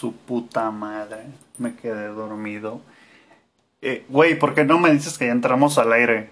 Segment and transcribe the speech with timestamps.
[0.00, 1.26] su puta madre.
[1.58, 2.80] Me quedé dormido.
[3.82, 6.30] Eh, güey, ¿por qué no me dices que ya entramos al aire?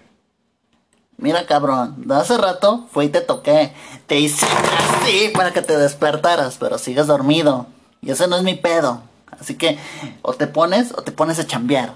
[1.17, 3.71] Mira, cabrón, de hace rato fui y te toqué.
[4.07, 7.67] Te hice así para que te despertaras, pero sigues dormido.
[8.01, 9.03] Y ese no es mi pedo.
[9.39, 9.77] Así que
[10.23, 11.93] o te pones o te pones a chambear.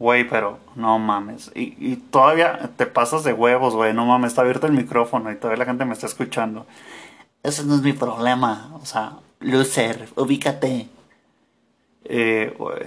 [0.00, 1.52] Güey, pero no mames.
[1.54, 3.94] Y, y todavía te pasas de huevos, güey.
[3.94, 6.66] No mames, está abierto el micrófono y todavía la gente me está escuchando.
[7.44, 8.70] Ese no es mi problema.
[8.82, 10.88] O sea, loser, ubícate.
[12.04, 12.82] Eh, güey.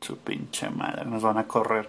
[0.00, 1.88] Su pinche madre, nos van a correr.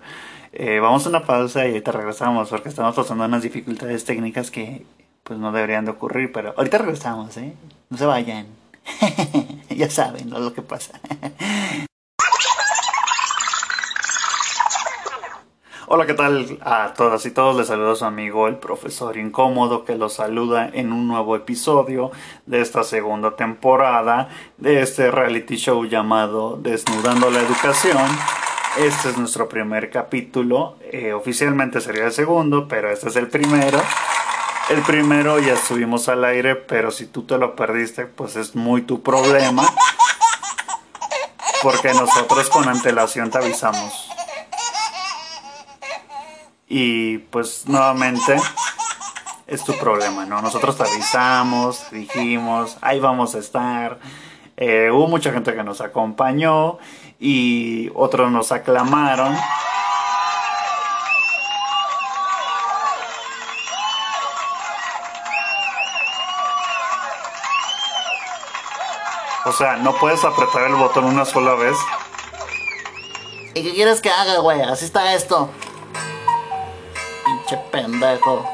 [0.51, 4.85] Eh, vamos a una pausa y te regresamos porque estamos pasando unas dificultades técnicas que
[5.23, 7.53] pues no deberían de ocurrir, pero ahorita regresamos, ¿eh?
[7.89, 8.47] No se vayan.
[9.69, 10.39] ya saben ¿no?
[10.39, 10.99] lo que pasa.
[15.95, 17.55] Hola, ¿qué tal a todas y todos?
[17.55, 22.09] Les saluda su amigo el profesor incómodo que los saluda en un nuevo episodio
[22.47, 28.07] de esta segunda temporada de este reality show llamado Desnudando la Educación.
[28.75, 33.79] Este es nuestro primer capítulo, eh, oficialmente sería el segundo, pero este es el primero.
[34.71, 38.81] El primero ya estuvimos al aire, pero si tú te lo perdiste, pues es muy
[38.81, 39.63] tu problema.
[41.61, 44.09] Porque nosotros con antelación te avisamos.
[46.67, 48.35] Y pues nuevamente
[49.47, 50.41] es tu problema, ¿no?
[50.41, 53.99] Nosotros te avisamos, dijimos, ahí vamos a estar.
[54.57, 56.77] Eh, hubo mucha gente que nos acompañó
[57.19, 59.35] y otros nos aclamaron.
[69.45, 71.77] O sea, no puedes apretar el botón una sola vez.
[73.53, 74.61] ¿Y qué quieres que haga, güey?
[74.61, 75.49] Así está esto.
[77.53, 78.49] Pinche pendejo.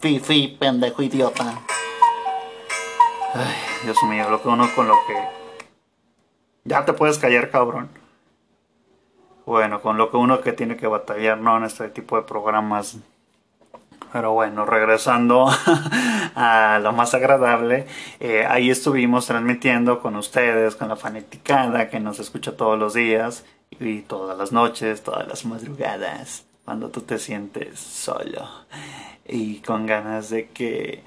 [0.00, 1.60] Fifi, pendejo idiota.
[3.34, 5.16] Ay, Dios mío, lo que uno con lo que...
[6.64, 7.88] Ya te puedes callar, cabrón.
[9.46, 11.56] Bueno, con lo que uno que tiene que batallar, ¿no?
[11.56, 12.96] En este tipo de programas.
[14.12, 15.46] Pero bueno, regresando
[16.34, 17.86] a lo más agradable,
[18.18, 23.44] eh, ahí estuvimos transmitiendo con ustedes, con la fanaticada que nos escucha todos los días
[23.78, 28.48] y todas las noches, todas las madrugadas, cuando tú te sientes solo
[29.26, 31.02] y con ganas de que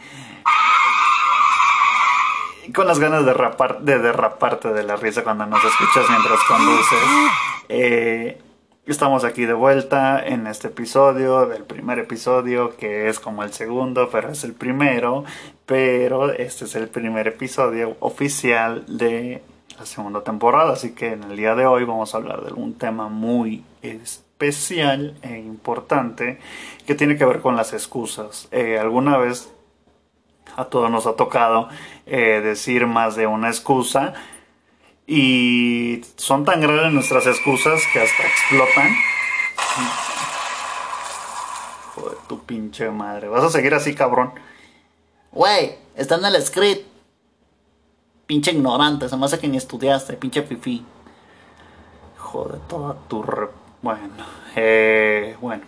[2.75, 7.00] con las ganas de, rapar, de derraparte de la risa cuando nos escuchas mientras conduces.
[7.69, 8.41] Eh,
[8.85, 14.09] estamos aquí de vuelta en este episodio, del primer episodio, que es como el segundo,
[14.12, 15.23] pero es el primero.
[15.66, 19.41] Pero este es el primer episodio oficial de
[19.79, 20.73] la segunda temporada.
[20.73, 23.63] Así que en el día de hoy vamos a hablar de un tema muy
[24.48, 26.40] especial e importante
[26.86, 28.48] que tiene que ver con las excusas.
[28.52, 29.52] Eh, alguna vez
[30.56, 31.70] a todos nos ha tocado
[32.06, 34.14] eh, decir más de una excusa
[35.08, 38.96] y son tan grandes nuestras excusas que hasta explotan.
[41.96, 43.28] Joder, tu pinche madre.
[43.28, 44.34] ¿Vas a seguir así, cabrón?
[45.32, 46.88] Güey, está en el script.
[48.26, 50.86] Pinche ignorante, se me hace que ni estudiaste, pinche fifi.
[52.18, 53.50] Joder, toda tu re...
[53.84, 54.08] Bueno,
[54.56, 55.66] eh, bueno.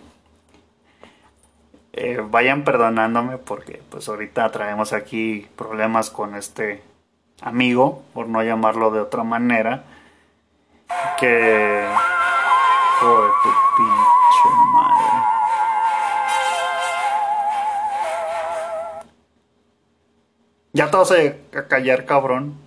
[1.92, 6.82] Eh, vayan perdonándome porque pues ahorita traemos aquí problemas con este
[7.42, 9.84] amigo, por no llamarlo de otra manera,
[11.20, 11.86] que...
[13.00, 15.06] Joder, tu pinche madre.
[20.72, 22.65] Ya te vas a callar, cabrón.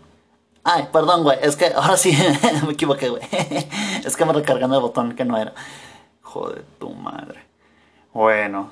[0.72, 2.16] Ay, perdón, güey, es que ahora sí
[2.66, 3.24] me equivoqué, güey.
[4.06, 5.53] es que me recargando el botón que no era.
[6.22, 7.44] Joder, tu madre.
[8.13, 8.69] Bueno,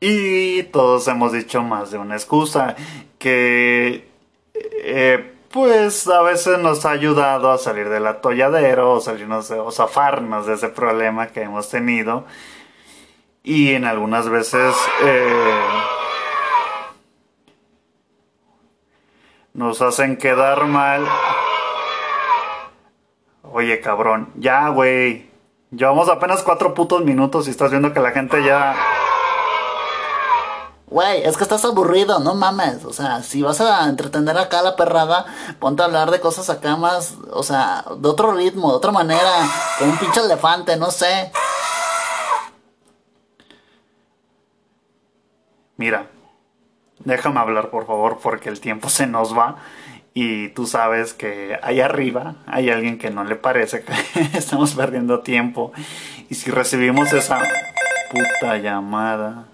[0.00, 2.76] y todos hemos dicho más de una excusa
[3.18, 4.08] que
[4.54, 9.70] eh, pues a veces nos ha ayudado a salir del atolladero o salirnos de, o
[9.70, 12.24] zafarnos de ese problema que hemos tenido.
[13.42, 15.60] Y en algunas veces eh,
[19.56, 21.04] nos hacen quedar mal.
[23.42, 25.30] Oye, cabrón, ya, güey.
[25.70, 28.76] Llevamos apenas cuatro putos minutos y estás viendo que la gente ya
[30.88, 32.84] Güey, es que estás aburrido, no mames.
[32.84, 35.26] O sea, si vas a entretener acá a la perrada,
[35.58, 39.48] ponte a hablar de cosas acá más, o sea, de otro ritmo, de otra manera,
[39.78, 41.32] con un pinche elefante, no sé.
[45.76, 46.08] Mira,
[47.06, 49.56] déjame hablar por favor porque el tiempo se nos va
[50.12, 53.92] y tú sabes que ahí arriba hay alguien que no le parece que
[54.38, 55.72] estamos perdiendo tiempo.
[56.28, 57.38] Y si recibimos esa
[58.10, 59.46] puta llamada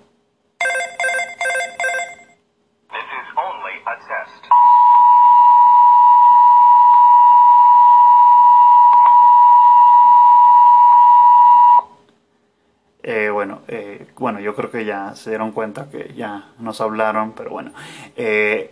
[14.22, 17.72] bueno, yo creo que ya se dieron cuenta que ya nos hablaron, pero bueno.
[18.16, 18.70] Eh,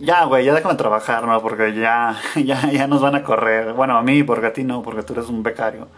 [0.00, 1.42] ya, güey, ya déjame trabajar, ¿no?
[1.42, 3.72] Porque ya, ya, ya nos van a correr.
[3.72, 5.88] Bueno, a mí, porque a ti no, porque tú eres un becario.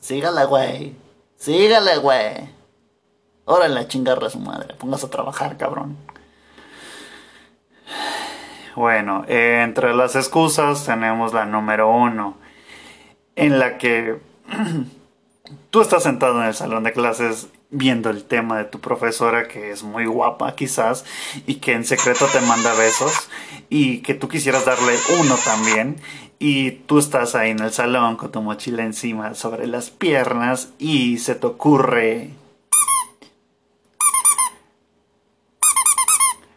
[0.00, 0.96] Sígale, güey.
[1.36, 2.50] Sígale, güey.
[3.44, 4.74] Órale, chingarra a su madre.
[4.74, 5.96] Póngase a trabajar, cabrón.
[8.74, 12.36] Bueno, eh, entre las excusas tenemos la número uno,
[13.36, 14.20] en la que
[15.70, 19.70] tú estás sentado en el salón de clases viendo el tema de tu profesora que
[19.70, 21.04] es muy guapa quizás
[21.46, 23.28] y que en secreto te manda besos
[23.68, 25.96] y que tú quisieras darle uno también
[26.38, 31.18] y tú estás ahí en el salón con tu mochila encima sobre las piernas y
[31.18, 32.30] se te ocurre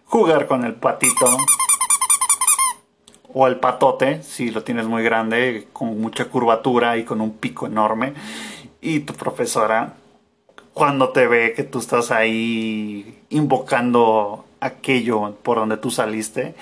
[0.06, 1.26] jugar con el patito
[3.34, 7.66] o el patote, si lo tienes muy grande, con mucha curvatura y con un pico
[7.66, 8.14] enorme.
[8.80, 9.96] Y tu profesora,
[10.74, 16.56] cuando te ve que tú estás ahí invocando aquello por donde tú saliste,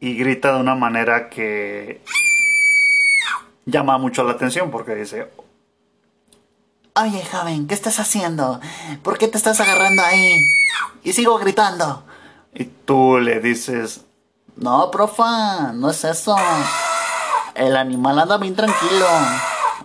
[0.00, 2.00] y grita de una manera que
[3.66, 5.28] llama mucho la atención porque dice,
[6.96, 8.60] Oye, joven, ¿qué estás haciendo?
[9.02, 10.42] ¿Por qué te estás agarrando ahí?
[11.04, 12.02] Y sigo gritando.
[12.52, 14.04] Y tú le dices,
[14.56, 16.36] no, profa, no es eso.
[17.54, 19.06] El animal anda bien tranquilo.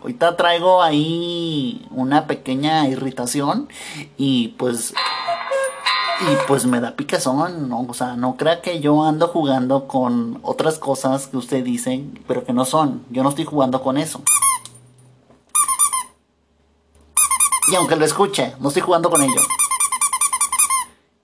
[0.05, 3.67] Ahorita traigo ahí una pequeña irritación
[4.17, 4.93] y pues
[6.21, 7.87] y pues me da picazón, ¿no?
[7.89, 12.45] O sea, no crea que yo ando jugando con otras cosas que usted dice, pero
[12.45, 13.03] que no son.
[13.09, 14.21] Yo no estoy jugando con eso.
[17.71, 19.41] Y aunque lo escuche, no estoy jugando con ello.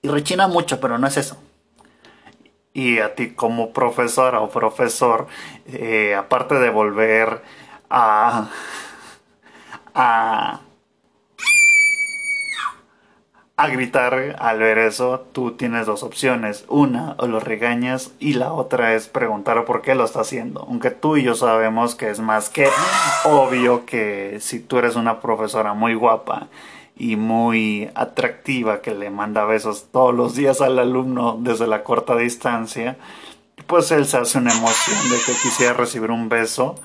[0.02, 1.36] Y rechina mucho, pero no es eso
[2.74, 5.26] y a ti como profesora o profesor,
[5.66, 7.42] eh, aparte de volver
[7.92, 8.48] a,
[9.94, 10.60] a,
[13.56, 16.64] a gritar al ver eso, tú tienes dos opciones.
[16.68, 20.66] Una, o lo regañas y la otra es preguntar por qué lo está haciendo.
[20.68, 22.68] Aunque tú y yo sabemos que es más que
[23.24, 26.48] obvio que si tú eres una profesora muy guapa,
[26.94, 32.16] y muy atractiva que le manda besos todos los días al alumno desde la corta
[32.16, 32.96] distancia,
[33.66, 36.76] pues él se hace una emoción de que quisiera recibir un beso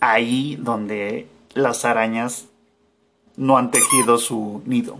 [0.00, 2.46] ahí donde las arañas
[3.36, 4.98] no han tejido su nido.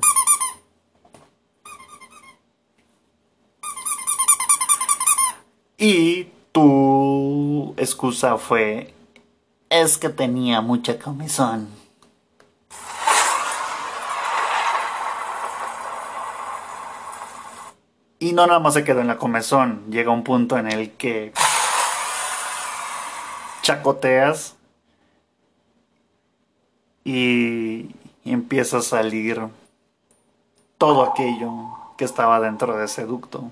[5.79, 8.95] Y tu excusa fue,
[9.69, 11.69] es que tenía mucha comezón.
[18.19, 21.33] Y no nada más se quedó en la comezón, llega un punto en el que
[23.61, 24.56] chacoteas
[27.07, 27.95] y,
[28.25, 29.41] empieza a salir
[30.79, 31.53] todo aquello
[31.97, 33.45] que estaba dentro de ese ducto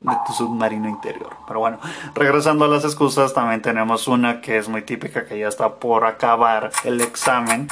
[0.00, 1.36] de tu submarino interior.
[1.46, 1.78] Pero bueno,
[2.14, 6.06] regresando a las excusas, también tenemos una que es muy típica, que ya está por
[6.06, 7.68] acabar el examen.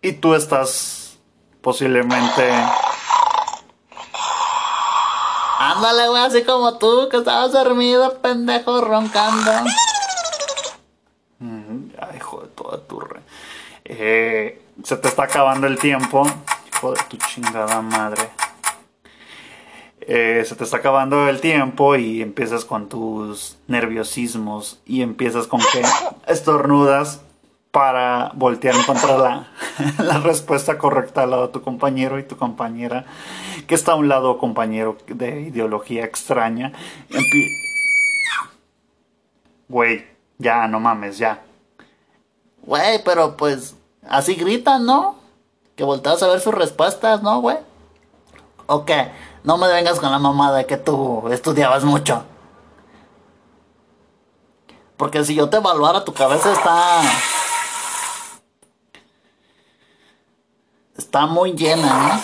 [0.00, 1.18] Y tú estás
[1.62, 2.48] posiblemente.
[5.58, 9.50] Ándale, güey, así como tú, que estabas dormido, pendejo, roncando.
[12.56, 13.20] Toda turre.
[13.84, 16.26] Eh, se te está acabando el tiempo.
[16.74, 18.28] Hijo de tu chingada madre.
[20.00, 25.60] Eh, se te está acabando el tiempo y empiezas con tus nerviosismos y empiezas con
[25.60, 25.82] que
[26.26, 27.22] estornudas
[27.72, 29.48] para voltear contra la,
[29.98, 33.04] la respuesta correcta al lado de tu compañero y tu compañera
[33.66, 36.72] que está a un lado compañero de ideología extraña.
[39.68, 40.06] Güey,
[40.38, 41.42] ya, no mames, ya.
[42.66, 43.74] Güey, pero pues
[44.08, 45.16] así gritan, ¿no?
[45.76, 47.58] Que volteas a ver sus respuestas, ¿no, güey?
[48.66, 49.10] ¿O qué?
[49.44, 52.24] No me vengas con la mamada de que tú estudiabas mucho.
[54.96, 57.02] Porque si yo te evaluara, tu cabeza está
[60.96, 62.20] Está muy llena, ¿eh?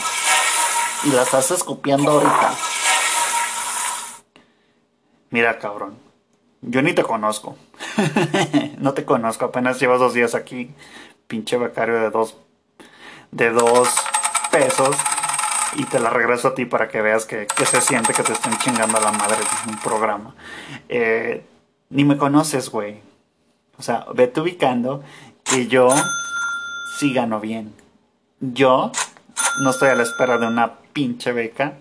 [1.04, 2.54] Y la estás escupiendo ahorita.
[5.30, 5.98] Mira, cabrón.
[6.62, 7.56] Yo ni te conozco.
[8.78, 9.46] no te conozco.
[9.46, 10.70] Apenas llevas dos días aquí.
[11.26, 12.36] Pinche becario de dos.
[13.30, 13.88] De dos
[14.50, 14.96] pesos.
[15.76, 18.56] Y te la regreso a ti para que veas que, se siente que te estén
[18.58, 20.34] chingando a la madre en un programa.
[20.88, 21.44] Eh,
[21.88, 23.00] ni me conoces, güey.
[23.78, 25.02] O sea, vete ubicando
[25.44, 25.88] que yo
[26.98, 27.72] sí gano bien
[28.42, 28.90] yo
[29.62, 31.74] no estoy a la espera de una pinche beca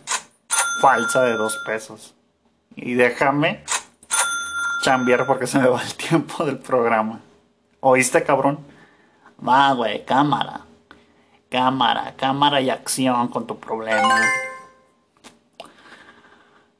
[0.79, 2.13] falsa de dos pesos.
[2.75, 3.63] Y déjame
[4.81, 7.19] chambear porque se me va el tiempo del programa.
[7.79, 8.59] ¿Oíste, cabrón?
[9.45, 10.61] Va, güey, cámara.
[11.49, 14.21] Cámara, cámara y acción con tu problema.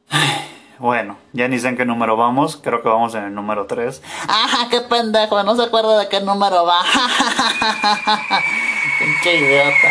[0.79, 4.01] Bueno, ya ni sé en qué número vamos, creo que vamos en el número 3.
[4.27, 5.43] ¡Ajá, qué pendejo!
[5.43, 6.81] No se acuerda de qué número va.
[8.98, 9.89] Pinche idiota.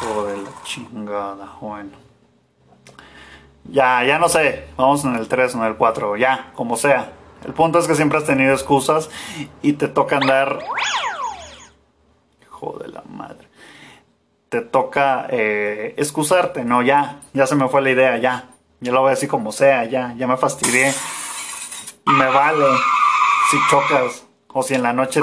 [0.00, 2.01] Joder, la chingada, bueno.
[3.64, 7.12] Ya, ya no sé, vamos en el 3 o en el 4, ya, como sea.
[7.44, 9.10] El punto es que siempre has tenido excusas
[9.62, 10.58] y te toca andar...
[12.48, 13.48] Joder, la madre.
[14.48, 18.50] Te toca eh, excusarte, no, ya, ya se me fue la idea, ya,
[18.80, 20.92] ya lo voy a decir como sea, ya, ya me fastidié.
[22.06, 22.66] Y me vale
[23.50, 25.20] si chocas o si en la noche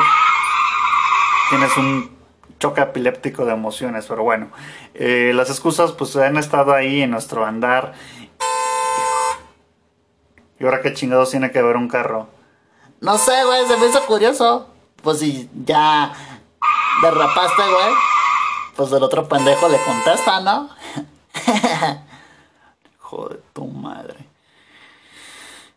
[1.49, 2.17] tienes un
[2.59, 4.49] choque epiléptico de emociones, pero bueno,
[4.93, 7.93] eh, las excusas pues han estado ahí en nuestro andar.
[10.59, 12.27] ¿Y ahora qué chingados tiene que ver un carro?
[13.01, 14.67] No sé, güey, se me hizo curioso.
[15.01, 16.13] Pues si ya
[17.01, 17.93] derrapaste, güey
[18.79, 20.69] pues el otro pendejo le contesta, ¿no?
[22.99, 24.15] Joder, tu madre.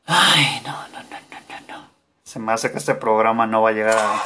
[0.06, 1.84] Ay, no, no, no, no, no,
[2.22, 4.22] Se me hace que este programa no va a llegar a...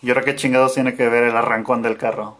[0.00, 2.38] ¿Y ahora qué chingados tiene que ver el arrancón del carro?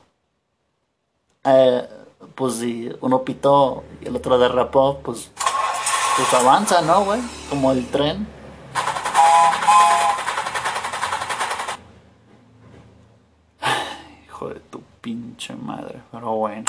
[1.45, 1.87] Eh,
[2.35, 5.31] pues si uno pitó y el otro derrapó, pues,
[6.17, 7.21] pues avanza, ¿no, güey?
[7.51, 8.27] Como el tren.
[15.05, 16.65] pinche madre, pero bueno.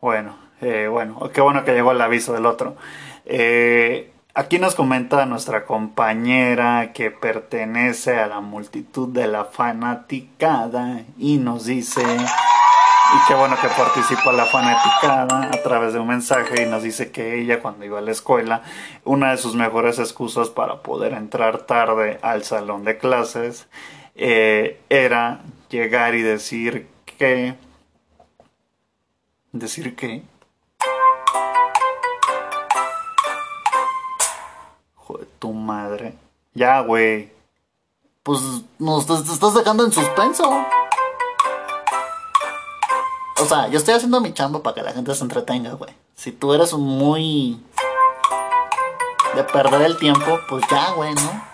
[0.00, 2.76] Bueno, eh, bueno, qué bueno que llegó el aviso del otro.
[3.24, 11.38] Eh, aquí nos comenta nuestra compañera que pertenece a la multitud de la fanaticada y
[11.38, 12.04] nos dice,
[13.14, 17.10] y qué bueno que participa la fanaticada a través de un mensaje y nos dice
[17.10, 18.62] que ella cuando iba a la escuela,
[19.04, 23.66] una de sus mejores excusas para poder entrar tarde al salón de clases
[24.14, 27.54] eh, era llegar y decir que...
[29.52, 30.22] Decir que...
[34.96, 36.14] Joder, tu madre.
[36.52, 37.32] Ya, güey.
[38.22, 38.40] Pues
[38.78, 40.66] nos te, estás dejando en suspenso.
[43.48, 45.90] Sea, yo estoy haciendo mi chamba para que la gente se entretenga, güey.
[46.14, 47.58] Si tú eres muy...
[49.34, 51.44] De perder el tiempo, pues ya, güey, ¿no?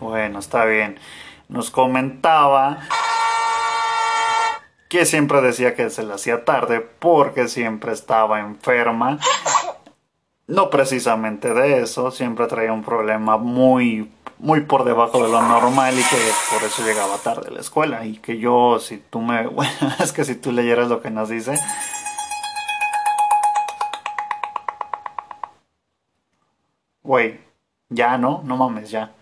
[0.00, 0.98] Bueno, está bien.
[1.48, 2.78] Nos comentaba
[4.88, 9.18] que siempre decía que se le hacía tarde porque siempre estaba enferma.
[10.46, 14.10] No precisamente de eso, siempre traía un problema muy
[14.42, 16.16] muy por debajo de lo normal y que
[16.50, 20.12] por eso llegaba tarde a la escuela y que yo si tú me bueno, es
[20.12, 21.58] que si tú leyeras lo que nos dice
[27.04, 27.40] Güey,
[27.88, 29.12] ya no, no mames, ya.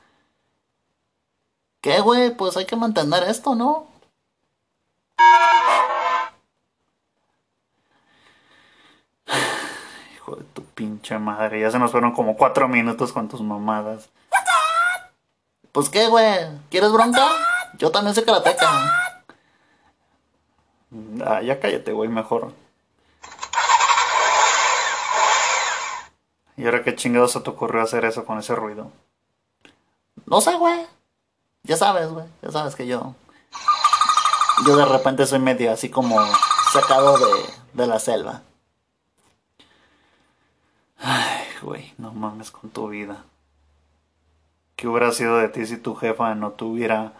[1.81, 2.37] ¿Qué, güey?
[2.37, 3.87] Pues hay que mantener esto, ¿no?
[10.15, 14.11] Hijo de tu pinche madre, ya se nos fueron como cuatro minutos con tus mamadas.
[15.73, 17.29] Pues qué, güey, ¿quieres bronca?
[17.79, 18.69] Yo también sé karateca.
[21.25, 22.53] Ah, ya cállate, güey, mejor.
[26.57, 28.91] ¿Y ahora qué chingados se te ocurrió hacer eso con ese ruido?
[30.27, 30.87] No sé, güey.
[31.63, 33.15] Ya sabes, güey, ya sabes que yo.
[34.67, 36.19] Yo de repente soy medio así como
[36.73, 38.43] sacado de, de la selva.
[40.99, 43.25] Ay, güey, no mames con tu vida.
[44.81, 47.13] ¿Qué hubiera sido de ti si tu jefa no tuviera.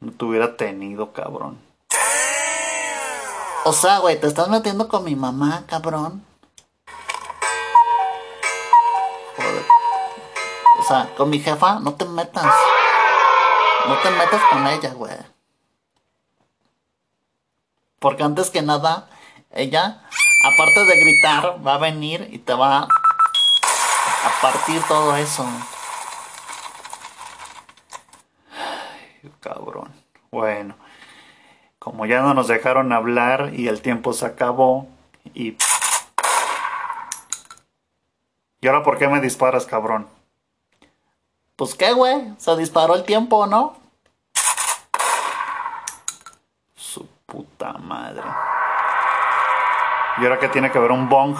[0.00, 1.60] no te hubiera tenido, cabrón?
[3.66, 6.24] O sea, güey, te estás metiendo con mi mamá, cabrón.
[10.78, 12.50] O sea, con mi jefa no te metas.
[13.86, 15.12] No te metas con ella, güey.
[17.98, 19.10] Porque antes que nada,
[19.50, 20.02] ella,
[20.46, 25.44] aparte de gritar, va a venir y te va a partir todo eso.
[29.40, 29.92] Cabrón.
[30.30, 30.76] Bueno,
[31.78, 34.86] como ya no nos dejaron hablar y el tiempo se acabó
[35.34, 35.56] y...
[38.62, 40.06] ¿Y ahora por qué me disparas, cabrón?
[41.56, 43.76] Pues qué, güey, se disparó el tiempo, ¿no?
[46.74, 48.24] Su puta madre.
[50.18, 51.36] ¿Y ahora qué tiene que ver un bong?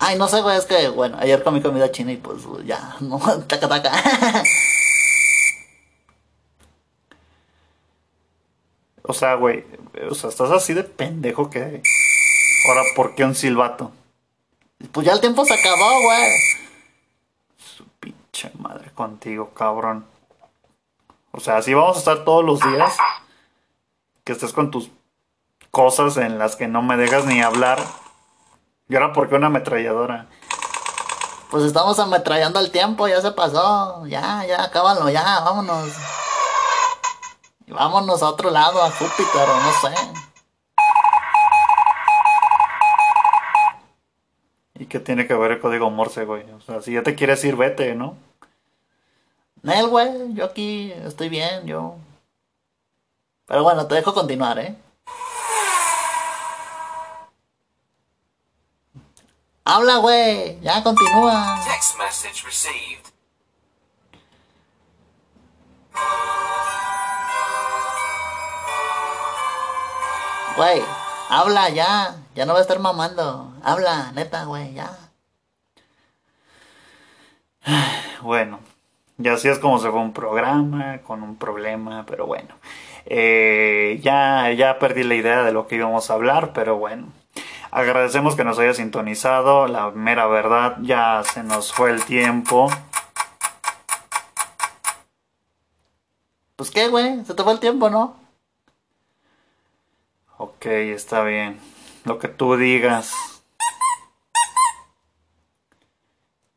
[0.00, 3.18] Ay, no sé, güey, es que, bueno, ayer comí comida china y pues ya, no,
[3.46, 3.92] taca taca.
[9.10, 9.66] O sea, güey,
[10.08, 11.82] o sea, estás así de pendejo que...
[12.66, 13.90] Ahora, ¿por qué un silbato?
[14.92, 16.30] Pues ya el tiempo se acabó, güey.
[17.58, 20.06] Su pinche madre contigo, cabrón.
[21.32, 22.96] O sea, así vamos a estar todos los días.
[24.24, 24.90] Que estés con tus
[25.70, 27.80] cosas en las que no me dejas ni hablar.
[28.88, 30.28] ¿Y ahora por qué una ametralladora?
[31.50, 34.06] Pues estamos ametrallando el tiempo, ya se pasó.
[34.06, 35.88] Ya, ya, acábalo, ya, vámonos.
[37.70, 39.94] Y vámonos a otro lado, a Júpiter o no sé.
[44.74, 46.50] ¿Y qué tiene que ver el código Morse, güey?
[46.50, 48.16] O sea, si ya te quieres ir, vete, ¿no?
[49.62, 51.94] Nel, güey, yo aquí estoy bien, yo.
[53.46, 54.74] Pero bueno, te dejo continuar, ¿eh?
[59.64, 61.60] Habla, güey, ya continúa.
[61.64, 63.10] Text message received.
[70.56, 70.82] Güey,
[71.28, 72.16] habla ya.
[72.34, 73.52] Ya no va a estar mamando.
[73.62, 74.90] Habla, neta, güey, ya.
[78.22, 78.60] Bueno,
[79.18, 82.54] y así es como se fue un programa con un problema, pero bueno.
[83.06, 87.08] Eh, ya, ya perdí la idea de lo que íbamos a hablar, pero bueno.
[87.70, 89.68] Agradecemos que nos haya sintonizado.
[89.68, 92.70] La mera verdad, ya se nos fue el tiempo.
[96.56, 98.16] Pues qué, güey, se te fue el tiempo, ¿no?
[100.42, 101.60] Ok, está bien.
[102.06, 103.12] Lo que tú digas.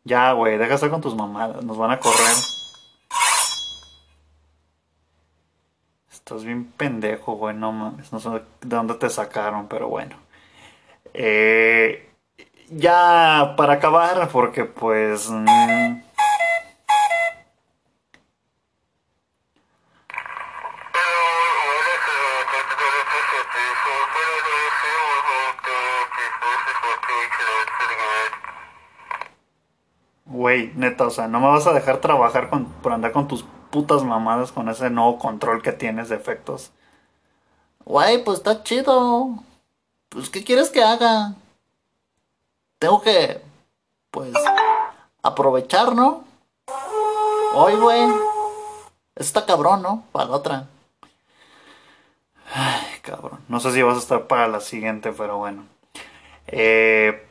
[0.05, 1.65] Ya, güey, deja de estar con tus mamadas.
[1.65, 2.33] Nos van a correr.
[6.09, 7.53] Estás bien pendejo, güey.
[7.57, 8.13] No mames.
[8.13, 10.15] No sé de dónde te sacaron, pero bueno.
[11.13, 12.09] Eh,
[12.69, 15.29] ya para acabar, porque pues...
[15.29, 16.03] mm,
[30.33, 33.43] Güey, neta, o sea, no me vas a dejar trabajar con, por andar con tus
[33.71, 36.71] putas mamadas con ese nuevo control que tienes de efectos.
[37.85, 39.43] Güey, pues está chido.
[40.09, 41.33] Pues, ¿qué quieres que haga?
[42.79, 43.41] Tengo que,
[44.11, 44.33] pues,
[45.21, 46.23] aprovechar, ¿no?
[47.55, 48.13] Hoy, güey.
[49.15, 50.03] Está cabrón, ¿no?
[50.11, 50.67] Para la otra.
[52.53, 53.39] Ay, cabrón.
[53.47, 55.65] No sé si vas a estar para la siguiente, pero bueno.
[56.47, 57.27] Eh,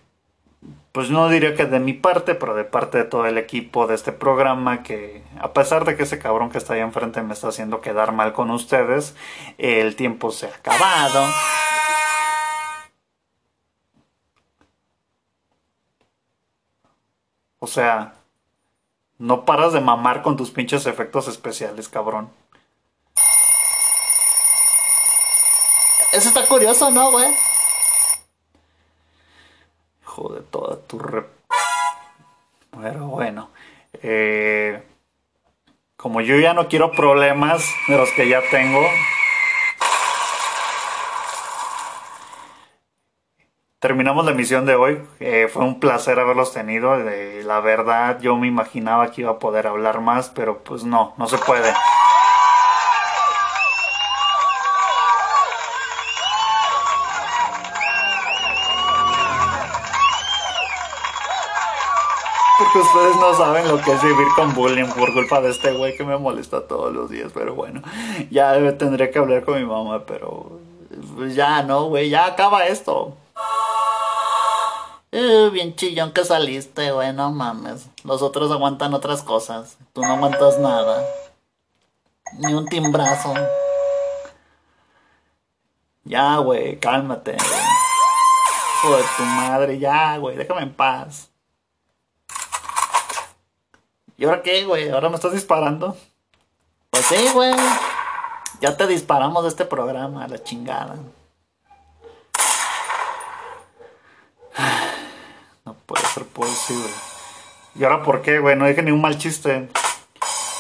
[0.93, 3.95] pues no diría que de mi parte, pero de parte de todo el equipo de
[3.95, 7.49] este programa, que a pesar de que ese cabrón que está ahí enfrente me está
[7.49, 9.15] haciendo quedar mal con ustedes,
[9.59, 11.27] el tiempo se ha acabado.
[17.59, 18.15] O sea,
[19.19, 22.29] no paras de mamar con tus pinches efectos especiales, cabrón.
[26.13, 27.33] Eso está curioso, ¿no, güey?
[30.03, 30.41] Hijo de
[32.81, 33.51] Pero bueno.
[34.03, 34.83] eh,
[35.97, 38.81] como yo ya no quiero problemas de los que ya tengo.
[43.79, 45.03] Terminamos la emisión de hoy.
[45.21, 46.97] Eh, fue un placer haberlos tenido.
[46.97, 51.27] La verdad, yo me imaginaba que iba a poder hablar más, pero pues no, no
[51.27, 51.73] se puede.
[62.95, 66.05] Ustedes no saben lo que es vivir con bullying por culpa de este güey que
[66.05, 67.33] me molesta todos los días.
[67.33, 67.83] Pero bueno,
[68.31, 70.61] ya tendré que hablar con mi mamá, pero
[71.17, 73.17] pues ya no, güey, ya acaba esto.
[75.11, 77.87] Eh, bien chillón que saliste, güey, no mames.
[78.05, 79.79] Los otros aguantan otras cosas.
[79.95, 81.03] Tú no aguantas nada.
[82.39, 83.33] Ni un timbrazo.
[86.05, 87.37] Ya, güey, cálmate.
[87.37, 91.32] Hijo de tu madre, ya, güey, déjame en paz.
[94.23, 94.89] ¿Y ahora qué, güey?
[94.89, 95.97] ¿Ahora me estás disparando?
[96.91, 97.53] Pues sí, güey.
[98.61, 100.95] Ya te disparamos de este programa, la chingada.
[105.65, 106.89] No puede ser posible.
[107.75, 108.55] ¿Y ahora por qué, güey?
[108.55, 109.69] No dije ni un mal chiste.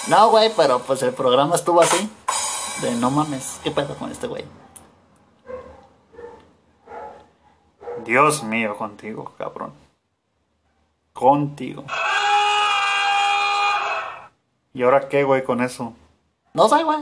[0.08, 2.10] No, güey, pero pues el programa estuvo así.
[2.80, 4.44] De no mames, ¿qué pedo con este güey?
[8.04, 9.72] Dios mío, contigo, cabrón.
[11.12, 11.84] Contigo.
[14.74, 15.94] ¿Y ahora qué, güey, con eso?
[16.54, 16.98] No sé, güey.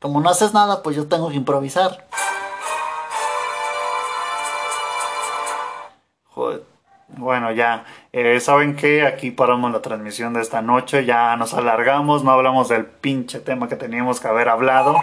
[0.00, 2.06] Como no haces nada, pues yo tengo que improvisar.
[6.34, 6.64] Joder.
[7.08, 7.84] Bueno, ya.
[8.12, 9.06] Eh, ¿Saben qué?
[9.06, 11.04] Aquí paramos la transmisión de esta noche.
[11.04, 12.24] Ya nos alargamos.
[12.24, 14.96] No hablamos del pinche tema que teníamos que haber hablado.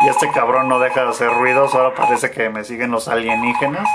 [0.00, 1.74] Y este cabrón no deja de hacer ruidos.
[1.74, 3.88] Ahora parece que me siguen los alienígenas.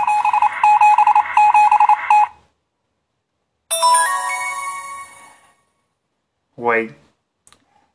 [6.57, 6.95] Güey.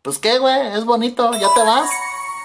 [0.03, 1.91] Pues qué, güey, es bonito, ya te vas.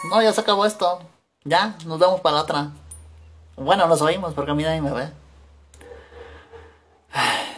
[0.10, 1.00] No, ya se acabó esto.
[1.44, 2.72] Ya, nos vemos para la otra.
[3.58, 5.10] Bueno, nos oímos porque a mí nadie me ve.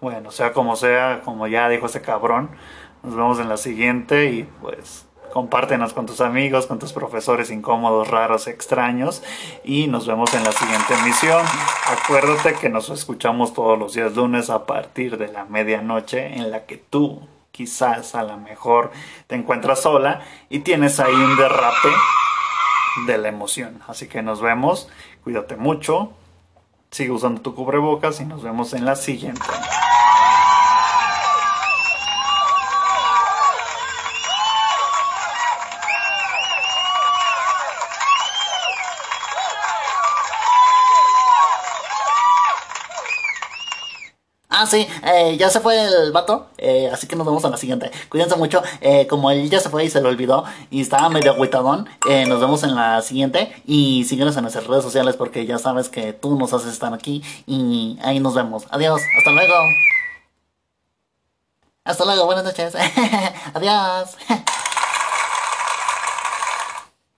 [0.00, 2.50] Bueno, sea como sea, como ya dijo ese cabrón,
[3.02, 8.08] nos vemos en la siguiente y pues compártenos con tus amigos, con tus profesores incómodos,
[8.08, 9.22] raros, extraños
[9.64, 11.42] y nos vemos en la siguiente emisión.
[11.90, 16.66] Acuérdate que nos escuchamos todos los días lunes a partir de la medianoche en la
[16.66, 17.22] que tú
[17.54, 18.90] quizás a lo mejor
[19.28, 21.88] te encuentras sola y tienes ahí un derrape
[23.06, 23.80] de la emoción.
[23.86, 24.88] Así que nos vemos,
[25.22, 26.10] cuídate mucho,
[26.90, 29.40] sigue usando tu cubrebocas y nos vemos en la siguiente.
[44.56, 47.56] Ah, sí, eh, ya se fue el vato, eh, así que nos vemos en la
[47.56, 47.90] siguiente.
[48.08, 51.32] Cuídense mucho, eh, como él ya se fue y se lo olvidó y estaba medio
[51.32, 55.58] agüitadón, eh, nos vemos en la siguiente y síguenos en nuestras redes sociales porque ya
[55.58, 58.64] sabes que tú nos haces estar aquí y ahí nos vemos.
[58.70, 59.54] Adiós, hasta luego.
[61.84, 62.74] Hasta luego, buenas noches.
[63.54, 64.16] Adiós.